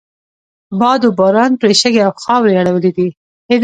باد 0.79 1.01
و 1.07 1.09
باران 1.19 1.51
پرې 1.61 1.73
شګې 1.81 2.01
او 2.07 2.11
خاورې 2.23 2.53
اړولی 2.61 2.91
دي. 2.97 3.07